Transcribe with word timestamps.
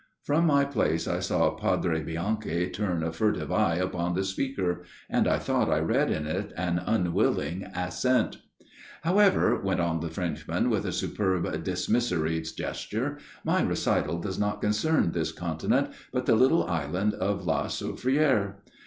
From 0.23 0.47
my 0.47 0.65
place 0.65 1.07
I 1.07 1.19
saw 1.19 1.51
Padre 1.51 2.01
Bianchi 2.01 2.67
turn 2.71 3.03
a 3.03 3.11
furtive 3.11 3.51
eye 3.51 3.75
upon 3.75 4.15
the 4.15 4.23
speaker, 4.23 4.81
and 5.07 5.27
I 5.27 5.37
thought 5.37 5.69
I 5.69 5.77
read 5.77 6.09
in 6.09 6.25
it 6.25 6.51
an 6.57 6.81
unwilling 6.83 7.65
assent." 7.75 8.39
However," 9.03 9.61
went 9.61 9.79
on 9.79 9.99
the 9.99 10.09
Frenchman, 10.09 10.71
with 10.71 10.87
a 10.87 10.91
superb 10.91 11.43
dismissory 11.63 12.41
gesture," 12.41 13.19
my 13.45 13.61
recital 13.61 14.19
does 14.19 14.39
not 14.39 14.59
concern 14.59 15.11
this 15.11 15.31
continent, 15.31 15.89
but 16.11 16.25
the 16.25 16.33
little 16.35 16.63
island 16.65 17.13
of 17.13 17.45
La 17.45 17.67
Souffridre. 17.67 18.53